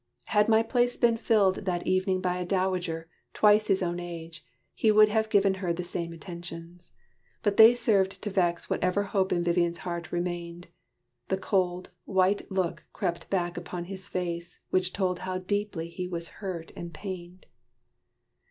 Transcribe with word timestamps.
Had 0.29 0.47
my 0.49 0.63
place 0.63 0.97
Been 0.97 1.15
filled 1.15 1.57
that 1.67 1.85
evening 1.85 2.21
by 2.21 2.39
a 2.39 2.43
dowager, 2.43 3.07
Twice 3.35 3.67
his 3.67 3.83
own 3.83 3.99
age, 3.99 4.43
he 4.73 4.89
would 4.89 5.09
have 5.09 5.29
given 5.29 5.53
her 5.61 5.71
The 5.71 5.83
same 5.83 6.11
attentions. 6.11 6.91
But 7.43 7.57
they 7.57 7.75
served 7.75 8.19
to 8.23 8.31
vex 8.31 8.67
Whatever 8.67 9.03
hope 9.03 9.31
in 9.31 9.43
Vivian's 9.43 9.77
heart 9.85 10.11
remained. 10.11 10.69
The 11.27 11.37
cold, 11.37 11.91
white 12.05 12.51
look 12.51 12.83
crept 12.93 13.29
back 13.29 13.57
upon 13.57 13.85
his 13.85 14.07
face, 14.07 14.59
Which 14.71 14.91
told 14.91 15.19
how 15.19 15.37
deeply 15.37 15.87
he 15.89 16.07
was 16.07 16.29
hurt 16.41 16.71
and 16.75 16.91
pained. 16.91 17.45